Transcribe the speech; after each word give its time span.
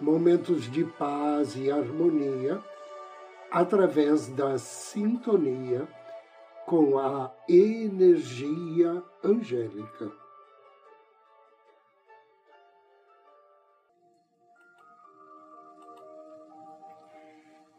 momentos 0.00 0.70
de 0.70 0.84
paz 0.84 1.54
e 1.56 1.70
harmonia 1.70 2.62
através 3.50 4.28
da 4.28 4.56
sintonia 4.58 5.86
com 6.66 6.98
a 6.98 7.34
energia 7.48 9.02
angélica. 9.22 10.12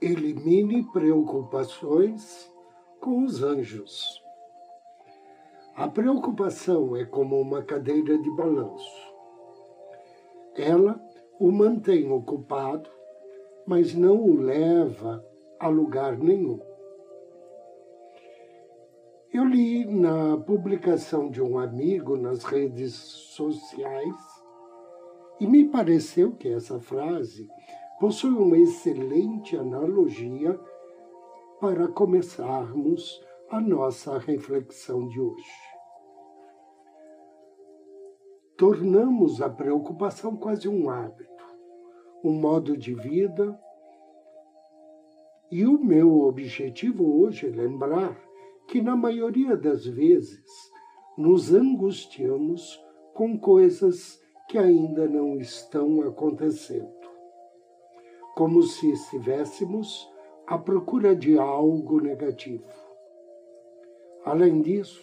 Elimine 0.01 0.83
preocupações 0.91 2.51
com 2.99 3.23
os 3.23 3.41
anjos. 3.43 4.21
A 5.75 5.87
preocupação 5.87 6.95
é 6.97 7.05
como 7.05 7.39
uma 7.39 7.63
cadeira 7.63 8.17
de 8.17 8.29
balanço. 8.31 9.13
Ela 10.55 10.99
o 11.41 11.51
mantém 11.51 12.11
ocupado, 12.11 12.87
mas 13.65 13.95
não 13.95 14.21
o 14.21 14.39
leva 14.39 15.25
a 15.59 15.67
lugar 15.67 16.15
nenhum. 16.15 16.61
Eu 19.33 19.45
li 19.45 19.83
na 19.85 20.37
publicação 20.37 21.31
de 21.31 21.41
um 21.41 21.57
amigo 21.57 22.15
nas 22.15 22.43
redes 22.43 22.93
sociais 22.93 24.15
e 25.39 25.47
me 25.47 25.67
pareceu 25.67 26.33
que 26.33 26.47
essa 26.47 26.79
frase 26.79 27.49
possui 27.99 28.35
uma 28.35 28.59
excelente 28.59 29.57
analogia 29.57 30.59
para 31.59 31.87
começarmos 31.87 33.19
a 33.49 33.59
nossa 33.59 34.19
reflexão 34.19 35.07
de 35.07 35.19
hoje 35.19 35.71
tornamos 38.61 39.41
a 39.41 39.49
preocupação 39.49 40.37
quase 40.37 40.69
um 40.69 40.87
hábito, 40.87 41.30
um 42.23 42.33
modo 42.33 42.77
de 42.77 42.93
vida. 42.93 43.59
E 45.51 45.65
o 45.65 45.77
meu 45.77 46.21
objetivo 46.21 47.21
hoje 47.21 47.47
é 47.47 47.49
lembrar 47.49 48.17
que, 48.67 48.81
na 48.81 48.95
maioria 48.95 49.57
das 49.57 49.85
vezes, 49.85 50.45
nos 51.17 51.53
angustiamos 51.53 52.81
com 53.13 53.37
coisas 53.37 54.19
que 54.49 54.57
ainda 54.57 55.07
não 55.07 55.37
estão 55.37 56.01
acontecendo, 56.01 56.91
como 58.35 58.63
se 58.63 58.91
estivéssemos 58.91 60.09
à 60.47 60.57
procura 60.57 61.15
de 61.15 61.37
algo 61.37 62.01
negativo. 62.01 62.65
Além 64.23 64.61
disso, 64.61 65.01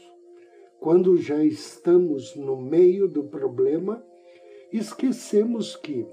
quando 0.81 1.17
já 1.17 1.43
estamos 1.43 2.37
no 2.37 2.57
meio 2.57 3.09
do 3.09 3.25
problema, 3.25 4.05
esquecemos 4.73 5.77
que, 5.77 6.07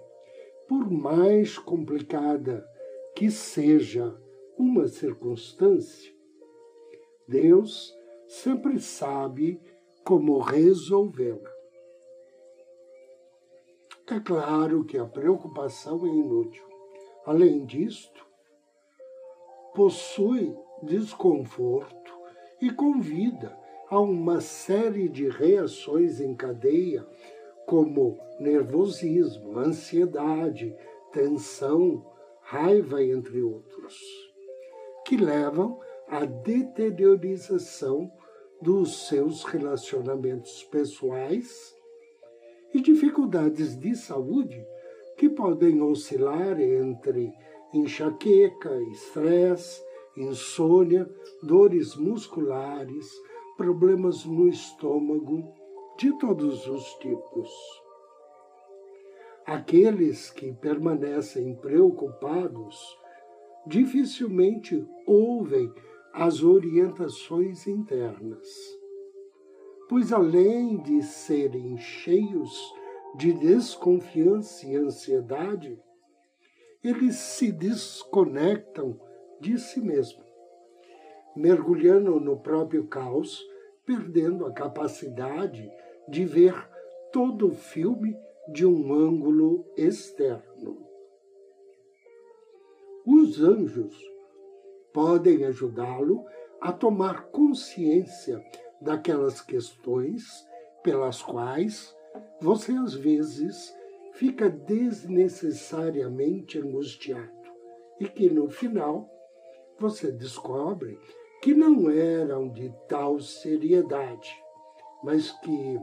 por 0.67 0.89
mais 0.89 1.57
complicada 1.57 2.67
que 3.15 3.29
seja 3.29 4.15
uma 4.57 4.87
circunstância, 4.87 6.13
Deus 7.27 7.93
sempre 8.27 8.79
sabe 8.79 9.61
como 10.03 10.39
resolvê-la. 10.39 11.55
É 14.07 14.19
claro 14.19 14.85
que 14.85 14.97
a 14.97 15.05
preocupação 15.05 16.05
é 16.05 16.09
inútil. 16.09 16.63
Além 17.25 17.65
disto, 17.65 18.23
possui 19.73 20.55
desconforto 20.83 22.13
e 22.61 22.71
convida 22.71 23.57
há 23.89 23.99
uma 23.99 24.41
série 24.41 25.09
de 25.09 25.27
reações 25.27 26.19
em 26.19 26.35
cadeia, 26.35 27.05
como 27.65 28.17
nervosismo, 28.39 29.57
ansiedade, 29.57 30.75
tensão, 31.11 32.05
raiva, 32.41 33.03
entre 33.03 33.41
outros, 33.41 33.95
que 35.05 35.17
levam 35.17 35.79
à 36.07 36.25
deteriorização 36.25 38.11
dos 38.61 39.07
seus 39.07 39.43
relacionamentos 39.43 40.63
pessoais 40.65 41.75
e 42.73 42.81
dificuldades 42.81 43.77
de 43.77 43.95
saúde 43.95 44.65
que 45.17 45.29
podem 45.29 45.81
oscilar 45.81 46.59
entre 46.59 47.33
enxaqueca, 47.73 48.81
estresse, 48.91 49.81
insônia, 50.17 51.09
dores 51.41 51.95
musculares, 51.95 53.09
problemas 53.57 54.25
no 54.25 54.47
estômago 54.47 55.54
de 55.97 56.11
todos 56.17 56.67
os 56.67 56.93
tipos. 56.95 57.49
Aqueles 59.45 60.29
que 60.31 60.51
permanecem 60.53 61.55
preocupados 61.55 62.97
dificilmente 63.65 64.87
ouvem 65.05 65.71
as 66.13 66.43
orientações 66.43 67.67
internas, 67.67 68.47
pois 69.89 70.11
além 70.11 70.77
de 70.81 71.01
serem 71.01 71.77
cheios 71.77 72.73
de 73.15 73.33
desconfiança 73.33 74.65
e 74.65 74.75
ansiedade, 74.75 75.79
eles 76.83 77.15
se 77.15 77.51
desconectam 77.51 78.99
de 79.39 79.57
si 79.57 79.81
mesmos 79.81 80.25
mergulhando 81.35 82.19
no 82.19 82.37
próprio 82.37 82.87
caos, 82.87 83.45
perdendo 83.85 84.45
a 84.45 84.51
capacidade 84.51 85.71
de 86.07 86.25
ver 86.25 86.53
todo 87.11 87.47
o 87.47 87.55
filme 87.55 88.15
de 88.47 88.65
um 88.65 88.93
ângulo 88.93 89.65
externo. 89.77 90.85
Os 93.05 93.41
anjos 93.41 93.95
podem 94.91 95.45
ajudá-lo 95.45 96.25
a 96.59 96.71
tomar 96.71 97.27
consciência 97.27 98.43
daquelas 98.81 99.41
questões 99.41 100.25
pelas 100.83 101.21
quais 101.21 101.95
você 102.41 102.71
às 102.73 102.93
vezes 102.93 103.73
fica 104.13 104.49
desnecessariamente 104.49 106.59
angustiado 106.59 107.31
e 107.99 108.07
que 108.07 108.29
no 108.29 108.49
final 108.49 109.09
você 109.77 110.09
descobre 110.11 110.97
que 111.45 111.53
não 111.53 111.91
eram 111.91 112.49
de 112.49 112.73
tal 112.87 113.19
seriedade, 113.19 114.35
mas 115.03 115.29
que, 115.41 115.79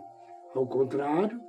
ao 0.57 0.67
contrário, 0.67 1.41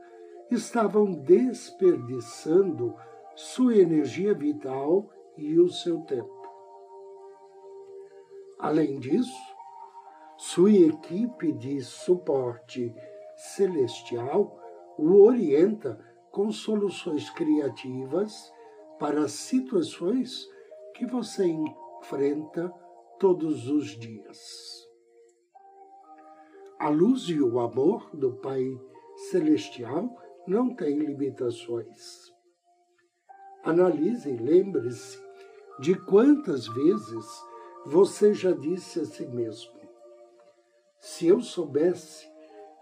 estavam 0.51 1.13
desperdiçando 1.13 2.93
sua 3.35 3.75
energia 3.75 4.35
vital 4.35 5.09
e 5.35 5.59
o 5.59 5.67
seu 5.67 6.01
tempo. 6.01 6.47
Além 8.59 8.99
disso, 8.99 9.33
sua 10.37 10.71
equipe 10.71 11.51
de 11.53 11.81
suporte 11.81 12.93
celestial 13.35 14.59
o 14.95 15.23
orienta 15.23 15.99
com 16.29 16.51
soluções 16.51 17.31
criativas 17.31 18.53
para 18.99 19.27
situações 19.27 20.47
que 20.93 21.03
você 21.07 21.47
enfrenta 21.47 22.71
todos 23.23 23.69
os 23.69 23.97
dias. 23.97 24.37
A 26.77 26.89
luz 26.89 27.29
e 27.29 27.41
o 27.41 27.57
amor 27.57 28.09
do 28.13 28.33
Pai 28.33 28.77
Celestial 29.31 30.13
não 30.45 30.75
têm 30.75 30.99
limitações. 30.99 32.33
Analise 33.63 34.29
e 34.29 34.35
lembre-se 34.35 35.17
de 35.79 35.95
quantas 35.95 36.67
vezes 36.67 37.25
você 37.85 38.33
já 38.33 38.51
disse 38.51 38.99
a 38.99 39.05
si 39.05 39.25
mesmo: 39.27 39.79
se 40.99 41.25
eu 41.25 41.39
soubesse 41.39 42.29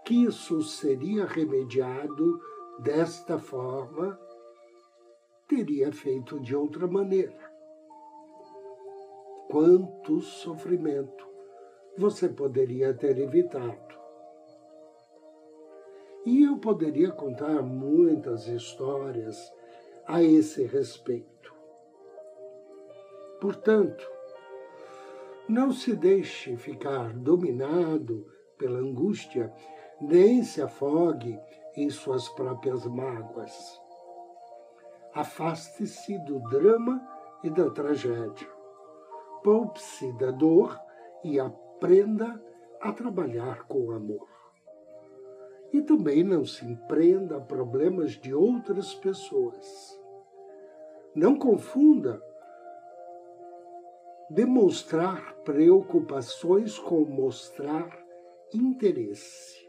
que 0.04 0.24
isso 0.24 0.60
seria 0.60 1.24
remediado 1.24 2.40
desta 2.80 3.38
forma, 3.38 4.18
teria 5.46 5.92
feito 5.92 6.40
de 6.40 6.56
outra 6.56 6.88
maneira 6.88 7.41
quanto 9.52 10.22
sofrimento 10.22 11.28
você 11.98 12.26
poderia 12.26 12.94
ter 12.94 13.18
evitado. 13.18 13.94
E 16.24 16.44
eu 16.44 16.56
poderia 16.56 17.10
contar 17.10 17.60
muitas 17.60 18.46
histórias 18.46 19.52
a 20.06 20.22
esse 20.22 20.64
respeito. 20.64 21.54
Portanto, 23.42 24.10
não 25.46 25.70
se 25.70 25.94
deixe 25.94 26.56
ficar 26.56 27.12
dominado 27.12 28.26
pela 28.56 28.78
angústia, 28.78 29.52
nem 30.00 30.42
se 30.42 30.62
afogue 30.62 31.38
em 31.76 31.90
suas 31.90 32.26
próprias 32.30 32.86
mágoas. 32.86 33.78
Afaste-se 35.12 36.18
do 36.20 36.38
drama 36.48 37.06
e 37.44 37.50
da 37.50 37.68
tragédia. 37.68 38.61
Poupe-se 39.42 40.12
da 40.18 40.30
dor 40.30 40.78
e 41.24 41.38
aprenda 41.38 42.40
a 42.80 42.92
trabalhar 42.92 43.66
com 43.66 43.90
amor. 43.90 44.28
E 45.72 45.80
também 45.82 46.22
não 46.22 46.44
se 46.44 46.64
empreenda 46.64 47.38
a 47.38 47.40
problemas 47.40 48.12
de 48.12 48.34
outras 48.34 48.94
pessoas. 48.94 50.00
Não 51.14 51.36
confunda 51.36 52.22
demonstrar 54.30 55.34
preocupações 55.44 56.78
com 56.78 57.04
mostrar 57.04 58.02
interesse. 58.54 59.68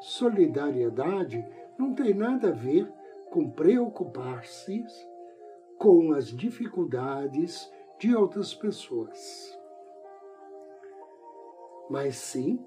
Solidariedade 0.00 1.44
não 1.78 1.94
tem 1.94 2.14
nada 2.14 2.48
a 2.48 2.52
ver 2.52 2.90
com 3.30 3.50
preocupar-se 3.50 4.84
com 5.78 6.12
as 6.12 6.26
dificuldades 6.26 7.70
de 7.98 8.14
outras 8.14 8.54
pessoas, 8.54 9.58
mas 11.88 12.16
sim 12.16 12.64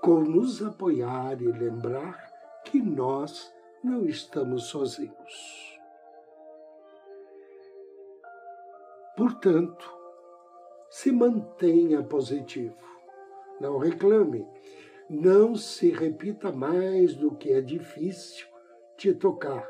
com 0.00 0.20
nos 0.20 0.62
apoiar 0.62 1.40
e 1.40 1.46
lembrar 1.46 2.30
que 2.64 2.80
nós 2.80 3.52
não 3.82 4.04
estamos 4.04 4.64
sozinhos. 4.64 5.78
Portanto, 9.16 9.90
se 10.90 11.10
mantenha 11.10 12.02
positivo. 12.02 12.76
Não 13.60 13.78
reclame. 13.78 14.46
Não 15.08 15.54
se 15.54 15.90
repita 15.90 16.50
mais 16.50 17.14
do 17.14 17.34
que 17.34 17.52
é 17.52 17.60
difícil 17.60 18.46
te 18.96 19.12
tocar, 19.12 19.68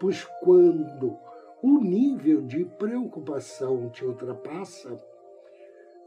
pois 0.00 0.24
quando 0.42 1.18
o 1.62 1.78
nível 1.78 2.42
de 2.42 2.64
preocupação 2.64 3.88
te 3.90 4.04
ultrapassa, 4.04 5.02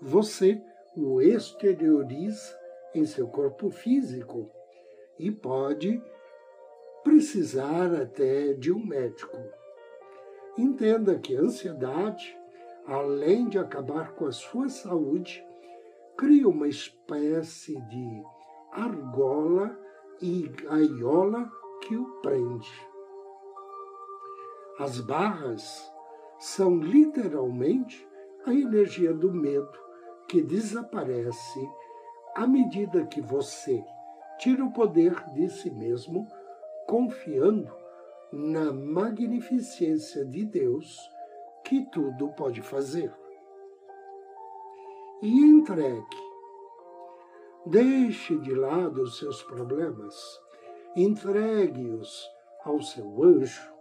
você 0.01 0.61
o 0.97 1.21
exterioriza 1.21 2.57
em 2.93 3.05
seu 3.05 3.27
corpo 3.27 3.69
físico 3.69 4.49
e 5.17 5.31
pode 5.31 6.01
precisar 7.03 7.93
até 7.93 8.53
de 8.53 8.71
um 8.71 8.85
médico. 8.85 9.37
Entenda 10.57 11.17
que 11.17 11.35
a 11.35 11.41
ansiedade 11.41 12.35
além 12.85 13.49
de 13.49 13.57
acabar 13.57 14.13
com 14.13 14.25
a 14.25 14.31
sua 14.31 14.69
saúde, 14.69 15.43
cria 16.15 16.47
uma 16.47 16.67
espécie 16.67 17.79
de 17.81 18.23
argola 18.71 19.77
e 20.21 20.47
gaiola 20.47 21.49
que 21.81 21.95
o 21.95 22.05
prende. 22.21 22.94
As 24.77 24.99
barras 24.99 25.89
são 26.37 26.77
literalmente 26.77 28.05
a 28.45 28.53
energia 28.53 29.13
do 29.13 29.31
medo 29.33 29.79
que 30.27 30.41
desaparece 30.41 31.59
à 32.35 32.45
medida 32.45 33.05
que 33.05 33.21
você 33.21 33.81
tira 34.37 34.65
o 34.65 34.73
poder 34.73 35.13
de 35.33 35.49
si 35.49 35.71
mesmo, 35.71 36.27
confiando 36.85 37.73
na 38.33 38.73
magnificência 38.73 40.25
de 40.25 40.43
Deus 40.43 40.99
que 41.63 41.89
tudo 41.89 42.27
pode 42.33 42.61
fazer. 42.61 43.13
E 45.21 45.39
entregue. 45.39 46.25
Deixe 47.65 48.37
de 48.39 48.53
lado 48.53 49.03
os 49.03 49.17
seus 49.17 49.41
problemas, 49.43 50.13
entregue-os 50.95 52.29
ao 52.63 52.81
seu 52.81 53.23
anjo. 53.23 53.74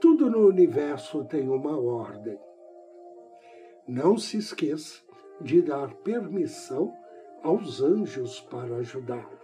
Tudo 0.00 0.30
no 0.30 0.46
universo 0.46 1.24
tem 1.26 1.46
uma 1.46 1.78
ordem. 1.78 2.40
Não 3.86 4.16
se 4.16 4.38
esqueça 4.38 5.02
de 5.42 5.60
dar 5.60 5.92
permissão 5.96 6.96
aos 7.42 7.82
anjos 7.82 8.40
para 8.40 8.76
ajudá-lo. 8.76 9.38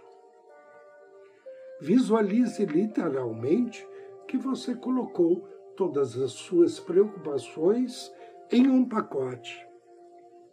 Visualize 1.79 2.65
literalmente 2.65 3.87
que 4.27 4.35
você 4.35 4.73
colocou 4.73 5.47
todas 5.75 6.17
as 6.17 6.31
suas 6.31 6.79
preocupações 6.79 8.11
em 8.51 8.67
um 8.67 8.83
pacote 8.83 9.63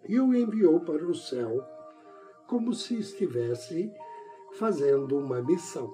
e 0.06 0.20
o 0.20 0.34
enviou 0.34 0.80
para 0.80 1.06
o 1.06 1.14
céu, 1.14 1.64
como 2.46 2.74
se 2.74 2.98
estivesse 2.98 3.90
fazendo 4.58 5.16
uma 5.16 5.40
missão. 5.40 5.90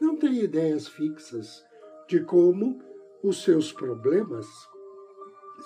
Não 0.00 0.16
tem 0.16 0.34
ideias 0.36 0.86
fixas 0.86 1.64
de 2.06 2.20
como 2.20 2.80
os 3.22 3.42
seus 3.42 3.72
problemas 3.72 4.46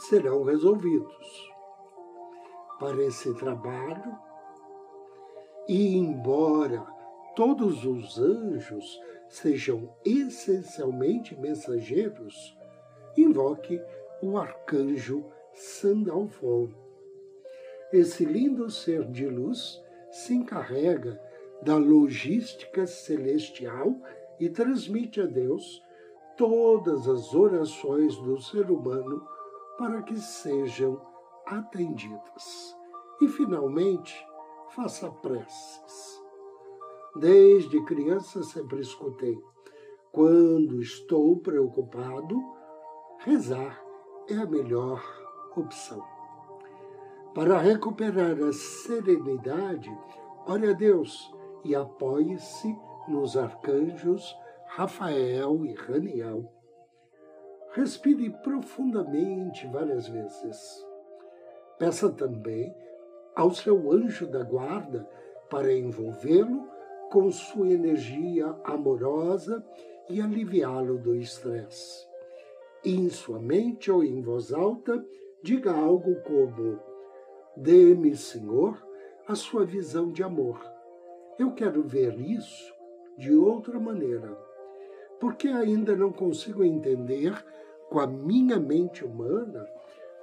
serão 0.08 0.44
resolvidos. 0.44 1.50
Para 2.78 3.02
esse 3.04 3.34
trabalho, 3.34 4.16
e 5.68 5.96
embora 5.96 6.86
todos 7.34 7.84
os 7.84 8.18
anjos 8.18 9.00
sejam 9.28 9.92
essencialmente 10.04 11.38
mensageiros, 11.38 12.56
invoque 13.16 13.80
o 14.22 14.38
arcanjo 14.38 15.24
Sandalfon. 15.52 16.70
Esse 17.92 18.24
lindo 18.24 18.70
ser 18.70 19.04
de 19.10 19.26
luz 19.26 19.82
se 20.10 20.34
encarrega 20.34 21.20
da 21.62 21.76
logística 21.76 22.86
celestial 22.86 24.00
e 24.38 24.48
transmite 24.48 25.20
a 25.20 25.26
Deus 25.26 25.82
todas 26.38 27.08
as 27.08 27.34
orações 27.34 28.16
do 28.16 28.40
ser 28.40 28.70
humano 28.70 29.26
para 29.76 30.00
que 30.02 30.16
sejam 30.16 30.98
atendidas. 31.44 32.74
E, 33.20 33.28
finalmente, 33.28 34.14
faça 34.70 35.10
preces. 35.10 36.22
Desde 37.16 37.84
criança 37.84 38.42
sempre 38.44 38.80
escutei. 38.80 39.36
Quando 40.12 40.80
estou 40.80 41.36
preocupado, 41.38 42.40
rezar 43.18 43.82
é 44.28 44.34
a 44.34 44.46
melhor 44.46 45.02
opção. 45.56 46.02
Para 47.34 47.58
recuperar 47.58 48.40
a 48.40 48.52
serenidade, 48.52 49.90
ore 50.46 50.70
a 50.70 50.72
Deus 50.72 51.32
e 51.64 51.74
apoie-se 51.74 52.76
nos 53.08 53.36
arcanjos 53.36 54.34
Rafael 54.68 55.64
e 55.64 55.72
Raniel. 55.72 56.52
Respire 57.72 58.30
profundamente 58.42 59.66
várias 59.66 60.06
vezes. 60.06 60.86
Peça 61.78 62.10
também 62.10 62.74
ao 63.34 63.50
seu 63.50 63.90
anjo 63.90 64.26
da 64.26 64.42
guarda 64.42 65.08
para 65.50 65.72
envolvê-lo 65.72 66.68
com 67.10 67.30
sua 67.30 67.68
energia 67.70 68.54
amorosa 68.62 69.64
e 70.08 70.20
aliviá-lo 70.20 70.98
do 70.98 71.14
estresse. 71.14 72.06
Em 72.84 73.08
sua 73.08 73.40
mente 73.40 73.90
ou 73.90 74.04
em 74.04 74.20
voz 74.20 74.52
alta, 74.52 75.04
diga 75.42 75.72
algo 75.72 76.14
como: 76.22 76.78
Dê-me, 77.56 78.14
Senhor, 78.14 78.80
a 79.26 79.34
sua 79.34 79.64
visão 79.64 80.12
de 80.12 80.22
amor. 80.22 80.60
Eu 81.38 81.52
quero 81.52 81.82
ver 81.82 82.20
isso 82.20 82.74
de 83.16 83.34
outra 83.34 83.80
maneira, 83.80 84.47
porque 85.20 85.48
ainda 85.48 85.96
não 85.96 86.12
consigo 86.12 86.64
entender 86.64 87.32
com 87.88 88.00
a 88.00 88.06
minha 88.06 88.58
mente 88.58 89.04
humana 89.04 89.66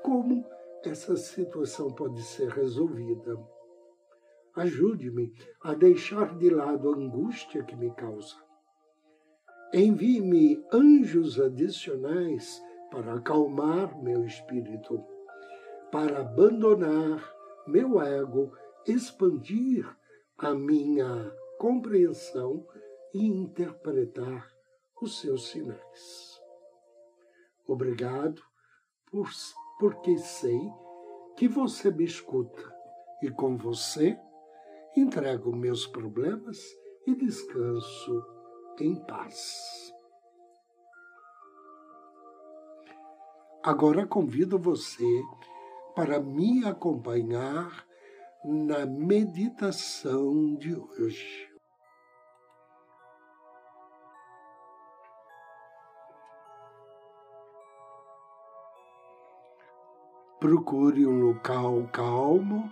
como 0.03 0.45
essa 0.83 1.15
situação 1.15 1.91
pode 1.91 2.21
ser 2.21 2.49
resolvida. 2.49 3.37
Ajude-me 4.55 5.33
a 5.63 5.73
deixar 5.73 6.37
de 6.37 6.49
lado 6.49 6.89
a 6.89 6.95
angústia 6.95 7.63
que 7.63 7.75
me 7.75 7.91
causa. 7.91 8.35
Envie-me 9.73 10.63
anjos 10.71 11.39
adicionais 11.39 12.61
para 12.89 13.15
acalmar 13.15 14.01
meu 14.01 14.23
espírito, 14.23 15.03
para 15.91 16.21
abandonar 16.21 17.33
meu 17.67 17.99
ego, 18.01 18.53
expandir 18.87 19.85
a 20.37 20.53
minha 20.53 21.31
compreensão 21.57 22.65
e 23.13 23.25
interpretar 23.25 24.54
os 25.01 25.19
seus 25.19 25.49
sinais. 25.49 26.41
Obrigado 27.67 28.41
por, 29.11 29.29
porque 29.79 30.17
sei 30.17 30.59
que 31.35 31.47
você 31.47 31.91
me 31.91 32.05
escuta 32.05 32.73
e 33.21 33.29
com 33.29 33.57
você 33.57 34.17
entrego 34.95 35.55
meus 35.55 35.85
problemas 35.85 36.57
e 37.05 37.15
descanso 37.15 38.23
em 38.79 38.95
paz. 39.05 39.93
Agora 43.63 44.05
convido 44.05 44.59
você 44.59 45.21
para 45.95 46.19
me 46.19 46.63
acompanhar 46.65 47.85
na 48.43 48.85
meditação 48.85 50.55
de 50.55 50.75
hoje. 50.75 51.54
Procure 60.45 61.07
um 61.07 61.29
local 61.29 61.89
calmo, 61.91 62.71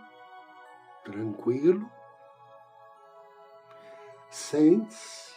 tranquilo. 1.03 1.89
Sente-se. 4.29 5.33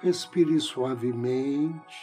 Respire 0.00 0.58
suavemente. 0.58 1.98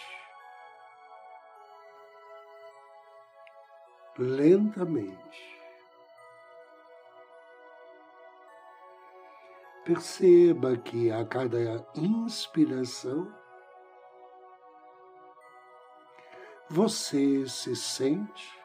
Lentamente. 4.16 5.60
Perceba 9.84 10.78
que 10.78 11.12
a 11.12 11.26
cada 11.26 11.84
inspiração 11.96 13.34
você 16.70 17.48
se 17.48 17.76
sente 17.76 18.60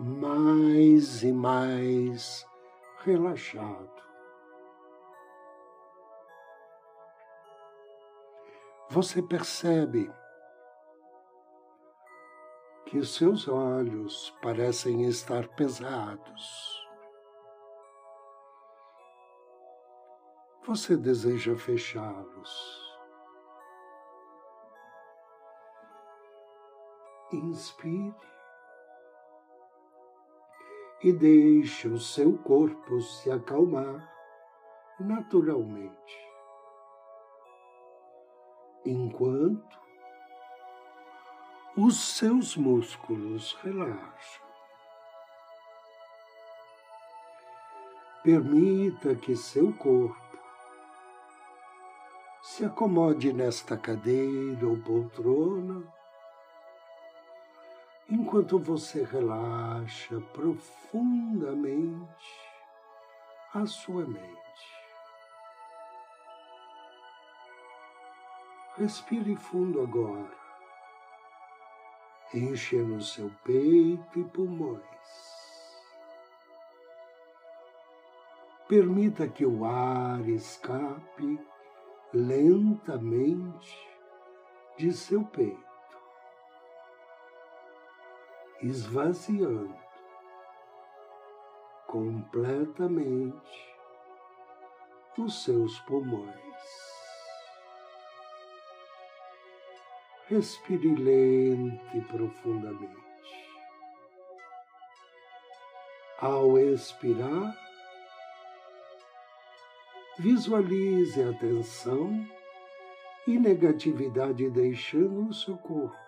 mais 0.00 1.22
e 1.22 1.30
mais 1.30 2.46
relaxado. 3.04 3.98
Você 8.88 9.20
percebe 9.20 10.10
que 12.86 13.04
seus 13.04 13.46
olhos 13.46 14.34
parecem 14.40 15.04
estar 15.04 15.46
pesados. 15.48 16.88
Você 20.64 20.96
deseja 20.96 21.54
fechá-los. 21.54 22.87
Inspire 27.30 28.14
e 31.02 31.12
deixe 31.12 31.86
o 31.86 31.98
seu 31.98 32.38
corpo 32.38 33.00
se 33.02 33.30
acalmar 33.30 34.12
naturalmente, 34.98 36.28
enquanto 38.84 39.78
os 41.76 42.16
seus 42.16 42.56
músculos 42.56 43.52
relaxam. 43.62 44.48
Permita 48.24 49.14
que 49.14 49.36
seu 49.36 49.72
corpo 49.74 50.38
se 52.42 52.64
acomode 52.64 53.32
nesta 53.32 53.76
cadeira 53.76 54.66
ou 54.66 54.76
poltrona 54.78 55.97
enquanto 58.08 58.58
você 58.58 59.04
relaxa 59.04 60.18
profundamente 60.32 62.08
a 63.52 63.66
sua 63.66 64.06
mente. 64.06 64.38
Respire 68.76 69.36
fundo 69.36 69.82
agora, 69.82 70.32
enchendo 72.32 73.02
seu 73.02 73.30
peito 73.44 74.18
e 74.18 74.24
pulmões. 74.24 74.82
Permita 78.68 79.28
que 79.28 79.44
o 79.44 79.64
ar 79.64 80.26
escape 80.28 81.40
lentamente 82.12 83.76
de 84.76 84.92
seu 84.92 85.24
peito 85.24 85.67
esvaziando 88.62 89.76
completamente 91.86 93.68
os 95.16 95.42
seus 95.42 95.78
pulmões. 95.80 96.34
Respire 100.28 100.94
lento 100.94 101.96
e 101.96 102.00
profundamente. 102.02 103.08
Ao 106.20 106.58
expirar, 106.58 107.56
visualize 110.18 111.22
a 111.22 111.32
tensão 111.38 112.26
e 113.26 113.38
negatividade 113.38 114.50
deixando 114.50 115.28
o 115.28 115.32
seu 115.32 115.56
corpo 115.56 116.07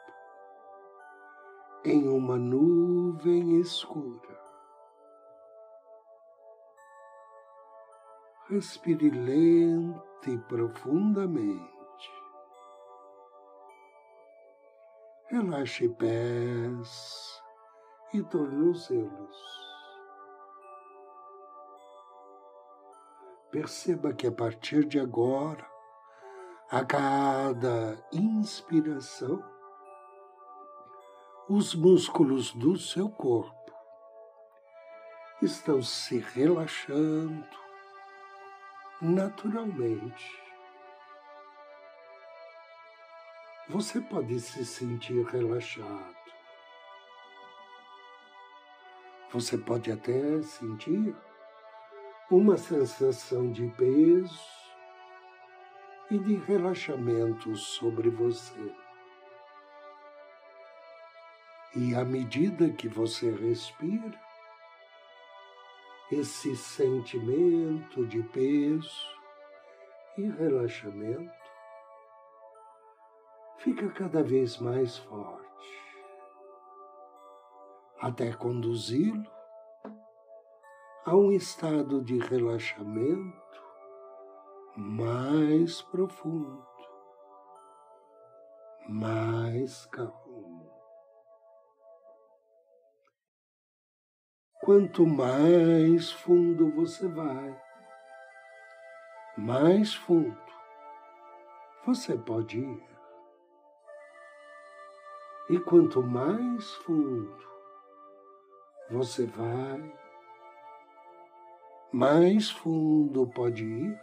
em 1.85 2.09
uma 2.09 2.37
nuvem 2.37 3.59
escura. 3.61 4.39
Respire 8.49 9.11
lento 9.11 10.31
e 10.31 10.37
profundamente. 10.39 11.71
Relaxe 15.29 15.89
pés 15.89 17.43
e 18.13 18.23
tornozelos. 18.25 19.71
Perceba 23.51 24.13
que 24.13 24.27
a 24.27 24.33
partir 24.33 24.85
de 24.85 24.99
agora, 24.99 25.67
a 26.71 26.85
cada 26.85 28.05
inspiração, 28.13 29.43
os 31.53 31.75
músculos 31.75 32.53
do 32.53 32.77
seu 32.77 33.09
corpo 33.09 33.73
estão 35.43 35.83
se 35.83 36.19
relaxando 36.19 37.45
naturalmente. 39.03 40.41
Você 43.69 44.01
pode 44.01 44.39
se 44.39 44.65
sentir 44.65 45.25
relaxado. 45.25 46.15
Você 49.33 49.59
pode 49.59 49.91
até 49.91 50.41
sentir 50.43 51.17
uma 52.31 52.57
sensação 52.57 53.51
de 53.51 53.67
peso 53.71 54.41
e 56.13 56.17
de 56.17 56.37
relaxamento 56.37 57.57
sobre 57.57 58.09
você. 58.09 58.80
E 61.77 61.95
à 61.95 62.05
medida 62.05 62.69
que 62.71 62.89
você 62.89 63.31
respira, 63.31 64.21
esse 66.11 66.57
sentimento 66.57 68.05
de 68.07 68.21
peso 68.25 68.91
e 70.19 70.29
relaxamento 70.29 71.33
fica 73.59 73.89
cada 73.91 74.21
vez 74.21 74.59
mais 74.59 74.99
forte, 74.99 75.47
até 78.01 78.33
conduzi-lo 78.33 79.31
a 81.05 81.15
um 81.15 81.31
estado 81.31 82.03
de 82.03 82.19
relaxamento 82.19 83.63
mais 84.77 85.83
profundo, 85.83 86.67
mais 88.89 89.87
calmo. 89.87 90.20
Quanto 94.71 95.03
mais 95.05 96.13
fundo 96.13 96.71
você 96.71 97.09
vai, 97.09 97.61
mais 99.37 99.93
fundo 99.93 100.39
você 101.85 102.17
pode 102.17 102.61
ir. 102.61 102.81
E 105.49 105.59
quanto 105.59 106.01
mais 106.05 106.73
fundo 106.85 107.37
você 108.89 109.27
vai, 109.27 109.93
mais 111.93 112.53
fundo 112.53 113.27
pode 113.27 113.65
ir 113.65 114.01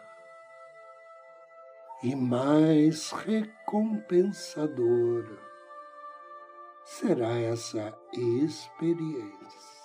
e 2.04 2.14
mais 2.14 3.12
recompensadora 3.12 5.40
será 6.84 7.40
essa 7.40 7.98
experiência. 8.12 9.77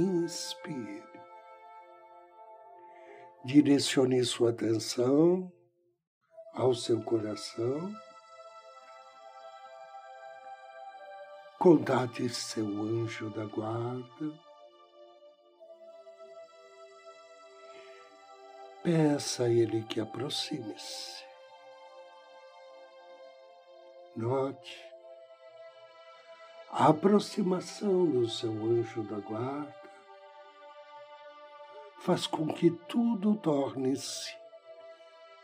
Inspire. 0.00 1.02
Direcione 3.44 4.24
sua 4.24 4.50
atenção 4.50 5.52
ao 6.52 6.74
seu 6.74 7.02
coração. 7.02 7.94
Contate 11.58 12.28
seu 12.28 12.66
anjo 12.66 13.30
da 13.30 13.44
guarda. 13.44 14.46
Peça 18.82 19.44
a 19.44 19.48
ele 19.48 19.82
que 19.84 20.00
aproxime-se. 20.00 21.24
Note 24.16 24.86
a 26.78 26.88
aproximação 26.88 28.04
do 28.04 28.28
seu 28.28 28.50
anjo 28.50 29.02
da 29.04 29.18
guarda 29.18 29.85
faz 32.06 32.24
com 32.24 32.46
que 32.46 32.70
tudo 32.70 33.34
torne-se 33.34 34.32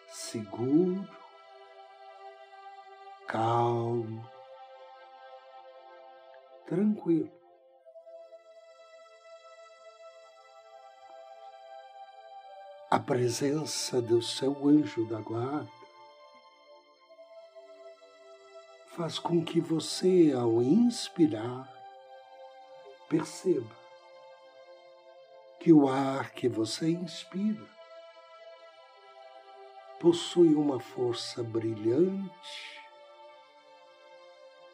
seguro, 0.06 1.04
calmo, 3.26 4.24
tranquilo. 6.64 7.32
A 12.88 13.00
presença 13.00 14.00
do 14.00 14.22
seu 14.22 14.68
anjo 14.68 15.04
da 15.08 15.20
guarda 15.20 15.68
faz 18.94 19.18
com 19.18 19.44
que 19.44 19.60
você, 19.60 20.32
ao 20.32 20.62
inspirar, 20.62 21.68
perceba 23.08 23.81
que 25.62 25.72
o 25.72 25.88
ar 25.88 26.32
que 26.32 26.48
você 26.48 26.90
inspira 26.90 27.64
possui 30.00 30.56
uma 30.56 30.80
força 30.80 31.40
brilhante, 31.40 32.80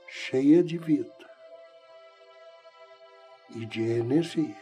cheia 0.09 0.65
de 0.65 0.79
vida 0.79 1.31
e 3.51 3.67
de 3.67 3.83
energia. 3.83 4.57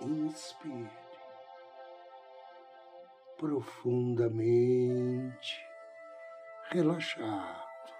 Inspire 0.00 0.90
profundamente, 3.36 5.64
relaxado, 6.72 7.94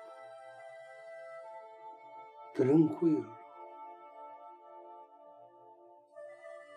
tranquilo. 2.56 3.37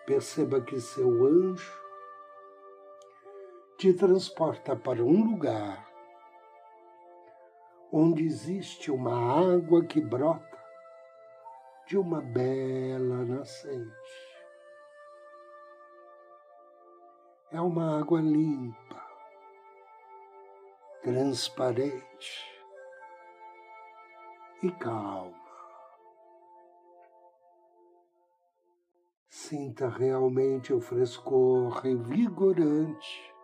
Perceba 0.06 0.60
que 0.60 0.80
seu 0.80 1.24
anjo 1.24 1.80
te 3.78 3.92
transporta 3.92 4.76
para 4.76 5.02
um 5.02 5.24
lugar 5.30 5.92
onde 7.92 8.24
existe 8.24 8.90
uma 8.90 9.54
água 9.54 9.84
que 9.84 10.00
brota 10.00 10.58
de 11.86 11.98
uma 11.98 12.22
bela 12.22 13.24
nascente. 13.24 13.92
É 17.50 17.60
uma 17.60 18.00
água 18.00 18.18
limpa, 18.20 19.06
transparente 21.02 22.50
e 24.62 24.70
calma. 24.72 25.41
Sinta 29.48 29.88
realmente 29.88 30.72
o 30.72 30.80
frescor 30.80 31.70
revigorante 31.80 33.34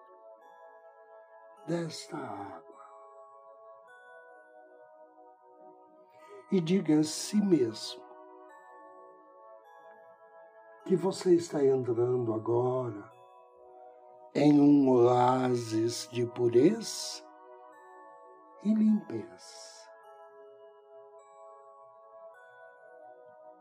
desta 1.67 2.17
água. 2.17 2.63
E 6.53 6.61
diga 6.61 7.01
a 7.01 7.03
si 7.03 7.37
mesmo 7.37 8.01
que 10.87 10.95
você 10.95 11.35
está 11.35 11.65
entrando 11.65 12.33
agora 12.33 13.13
em 14.37 14.61
um 14.61 14.89
oásis 14.91 16.09
de 16.13 16.25
pureza 16.27 17.25
e 18.63 18.73
limpeza. 18.73 19.89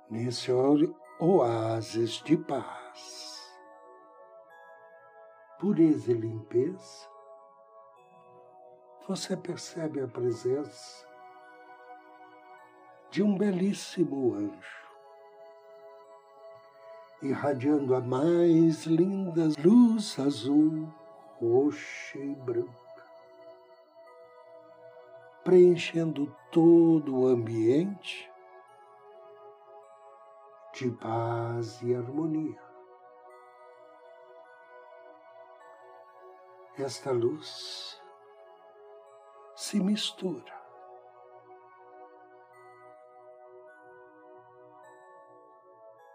Nesse 0.08 0.52
oásis 1.20 2.22
de 2.24 2.38
paz, 2.38 3.52
pureza 5.60 6.12
e 6.12 6.14
limpeza, 6.14 7.08
você 9.08 9.36
percebe 9.36 10.00
a 10.00 10.08
presença 10.08 11.08
de 13.10 13.24
um 13.24 13.36
belíssimo 13.36 14.36
anjo, 14.36 14.88
irradiando 17.24 17.96
a 17.96 18.02
mais 18.02 18.86
linda 18.86 19.50
luz 19.64 20.20
azul, 20.20 20.88
roxa 21.40 22.20
e 22.20 22.36
branca, 22.36 23.04
preenchendo 25.44 26.32
todo 26.52 27.22
o 27.22 27.28
ambiente 27.28 28.30
de 30.80 30.92
paz 30.92 31.82
e 31.82 31.96
harmonia. 31.96 32.62
Esta 36.78 37.12
luz 37.12 38.00
se 39.56 39.80
mistura. 39.80 40.56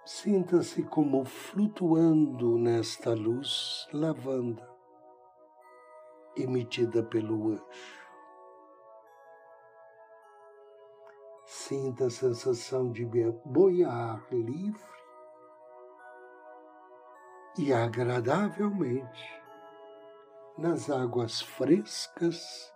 Sinta-se 0.05 0.85
como 0.85 1.25
flutuando 1.25 2.57
nesta 2.57 3.15
luz 3.15 3.89
lavanda 3.93 4.71
emitida 6.37 7.03
pelo 7.03 7.53
anjo. 7.53 8.02
Sinta 11.73 12.05
a 12.05 12.11
sensação 12.11 12.93
de 12.93 13.07
boiar 13.47 14.23
livre 14.31 14.85
e 17.57 17.73
agradavelmente 17.73 19.43
nas 20.59 20.91
águas 20.91 21.41
frescas 21.41 22.71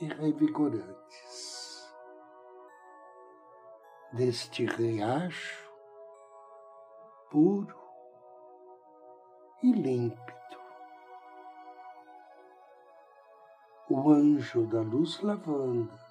e 0.00 0.06
revigorantes 0.06 1.94
deste 4.12 4.66
riacho 4.66 5.70
puro 7.30 7.78
e 9.62 9.70
límpido. 9.70 10.58
O 13.88 14.10
anjo 14.10 14.66
da 14.66 14.80
luz 14.80 15.20
lavanda 15.20 16.01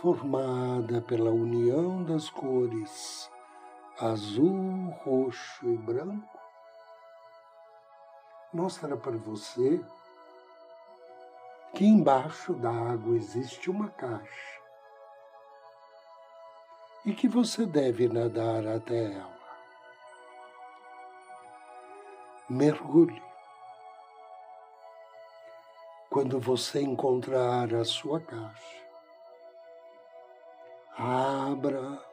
formada 0.00 1.00
pela 1.02 1.30
união 1.30 2.04
das 2.04 2.30
cores 2.30 3.28
azul, 3.98 4.90
roxo 5.02 5.66
e 5.66 5.76
branco, 5.76 6.38
mostra 8.52 8.96
para 8.96 9.16
você 9.16 9.84
que 11.74 11.84
embaixo 11.84 12.54
da 12.54 12.70
água 12.70 13.16
existe 13.16 13.68
uma 13.68 13.88
caixa 13.90 14.60
e 17.04 17.12
que 17.12 17.26
você 17.26 17.66
deve 17.66 18.08
nadar 18.08 18.68
até 18.68 19.12
ela. 19.12 19.38
Mergulhe. 22.48 23.22
Quando 26.08 26.38
você 26.38 26.80
encontrar 26.80 27.74
a 27.74 27.84
sua 27.84 28.20
caixa, 28.20 28.87
abra 30.98 32.04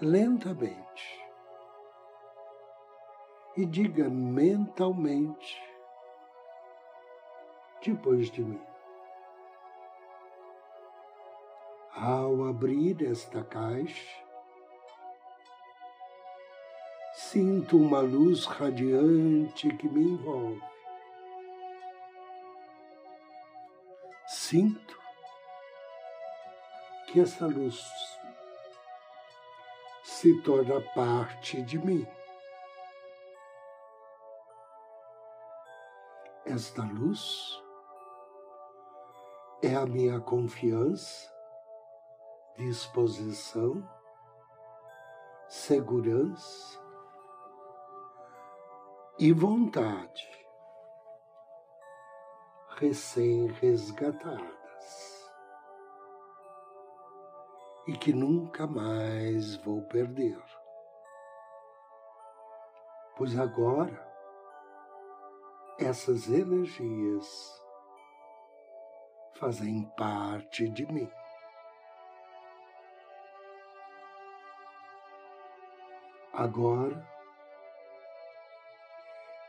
lentamente 0.00 1.24
e 3.56 3.64
diga 3.64 4.10
mentalmente 4.10 5.62
depois 7.84 8.28
de 8.32 8.42
mim. 8.42 8.60
Ao 11.94 12.48
abrir 12.48 13.00
esta 13.02 13.44
caixa, 13.44 14.24
sinto 17.14 17.76
uma 17.76 18.00
luz 18.00 18.44
radiante 18.46 19.72
que 19.76 19.88
me 19.88 20.02
envolve. 20.02 20.60
Sinto 24.26 24.98
que 27.10 27.20
essa 27.20 27.44
luz 27.44 27.84
se 30.04 30.40
torna 30.42 30.80
parte 30.94 31.60
de 31.62 31.76
mim. 31.78 32.06
Esta 36.46 36.84
luz 36.84 37.60
é 39.60 39.74
a 39.74 39.84
minha 39.86 40.20
confiança, 40.20 41.28
disposição, 42.56 43.82
segurança 45.48 46.80
e 49.18 49.32
vontade 49.32 50.28
recém-resgatadas 52.76 54.59
e 57.90 57.96
que 57.96 58.12
nunca 58.12 58.68
mais 58.68 59.56
vou 59.56 59.82
perder. 59.82 60.40
Pois 63.16 63.36
agora 63.36 64.08
essas 65.76 66.28
energias 66.28 67.60
fazem 69.34 69.82
parte 69.96 70.68
de 70.68 70.86
mim. 70.86 71.10
Agora 76.32 77.04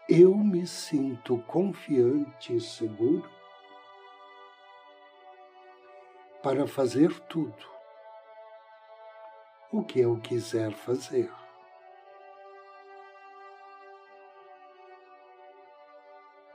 eu 0.10 0.36
me 0.36 0.66
sinto 0.66 1.38
confiante 1.44 2.56
e 2.56 2.60
seguro 2.60 3.30
para 6.42 6.66
fazer 6.66 7.20
tudo 7.28 7.81
o 9.72 9.84
que 9.84 10.02
eu 10.02 10.20
quiser 10.20 10.74
fazer. 10.74 11.32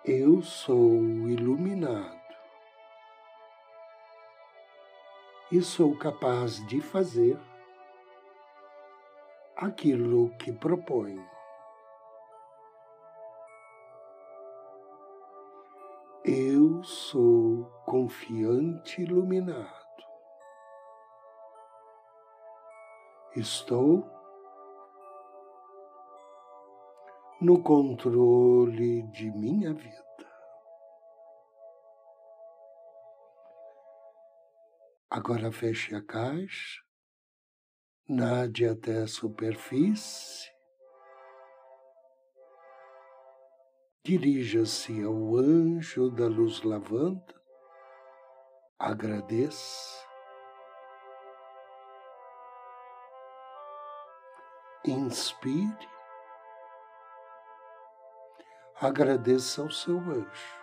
Eu 0.05 0.43
sou 0.43 1.01
iluminado 1.29 2.21
e 5.51 5.63
sou 5.63 5.97
capaz 5.97 6.65
de 6.67 6.81
fazer 6.81 7.39
aquilo 9.57 10.31
que 10.37 10.53
proponho. 10.53 11.27
Eu 16.25 16.83
sou 16.85 17.65
confiante 17.87 19.01
iluminado. 19.03 19.86
Estou 23.37 24.03
no 27.39 27.63
controle 27.63 29.03
de 29.13 29.31
minha 29.31 29.75
vida. 29.75 30.27
Agora 35.11 35.53
feche 35.53 35.95
a 35.95 36.03
caixa, 36.03 36.83
nade 38.09 38.67
até 38.67 39.03
a 39.03 39.07
superfície, 39.07 40.51
dirija-se 44.03 45.03
ao 45.03 45.37
anjo 45.37 46.11
da 46.11 46.27
luz 46.27 46.63
lavanda, 46.63 47.39
agradeça, 48.79 50.06
inspire, 54.91 55.89
agradeça 58.81 59.63
ao 59.63 59.71
seu 59.71 59.99
anjo. 59.99 60.57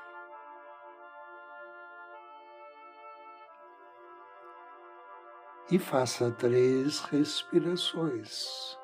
E 5.71 5.79
faça 5.79 6.31
três 6.31 6.99
respirações. 7.01 8.77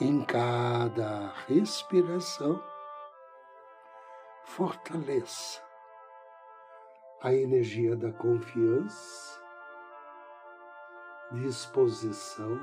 Em 0.00 0.24
cada 0.24 1.28
respiração, 1.46 2.62
fortaleça 4.44 5.62
a 7.22 7.32
energia 7.32 7.96
da 7.96 8.12
confiança, 8.12 9.40
disposição, 11.32 12.60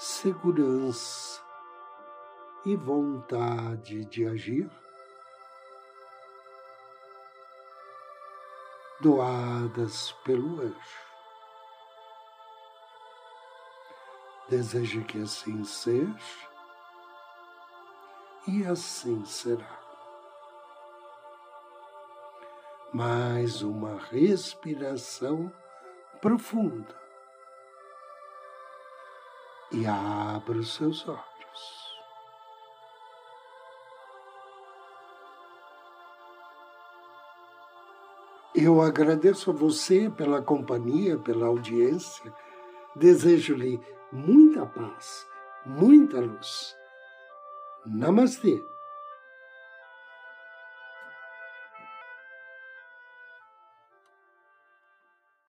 segurança 0.00 1.42
e 2.64 2.74
vontade 2.74 4.02
de 4.06 4.26
agir, 4.26 4.70
doadas 8.98 10.12
pelo 10.24 10.62
anjo. 10.62 10.74
Desejo 14.48 15.04
que 15.04 15.20
assim 15.20 15.62
seja 15.64 16.48
e 18.48 18.64
assim 18.64 19.22
será. 19.26 19.78
Mais 22.90 23.60
uma 23.60 23.98
respiração 23.98 25.52
profunda 26.22 26.99
e 29.72 29.86
abra 29.86 30.58
os 30.58 30.74
seus 30.74 31.06
olhos. 31.08 31.30
Eu 38.54 38.82
agradeço 38.82 39.50
a 39.50 39.54
você 39.54 40.10
pela 40.10 40.42
companhia, 40.42 41.16
pela 41.16 41.46
audiência. 41.46 42.32
Desejo-lhe 42.96 43.80
muita 44.12 44.66
paz, 44.66 45.26
muita 45.64 46.20
luz. 46.20 46.76
Namastê. 47.86 48.64